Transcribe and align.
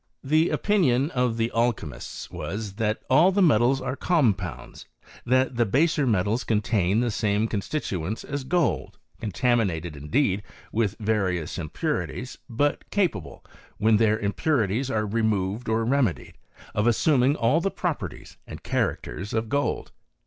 The 0.23 0.49
opinion 0.49 1.11
of 1.11 1.37
the 1.37 1.51
alchymists 1.53 2.31
was, 2.31 2.73
that 2.77 3.03
all 3.07 3.31
the 3.31 3.43
me 3.43 3.55
* 3.57 3.59
tals 3.59 3.79
are 3.85 3.95
compounds; 3.95 4.87
that 5.27 5.57
the 5.57 5.65
baser 5.67 6.07
metals 6.07 6.43
contain 6.43 7.01
the 7.01 7.11
same 7.11 7.47
constituents 7.47 8.23
as 8.23 8.43
gold, 8.43 8.97
contaminated, 9.19 9.95
indeed, 9.95 10.41
with 10.71 10.95
various 10.99 11.59
impurities, 11.59 12.39
but 12.49 12.89
capable, 12.89 13.45
when 13.77 13.97
their 13.97 14.17
im. 14.17 14.33
purities 14.33 14.89
are 14.89 15.05
removed 15.05 15.69
or 15.69 15.85
remedied, 15.85 16.35
of 16.73 16.87
assuming 16.87 17.35
all 17.35 17.61
the 17.61 17.69
properties 17.69 18.37
and 18.47 18.63
characters 18.63 19.35
of 19.35 19.49
gold. 19.49 19.91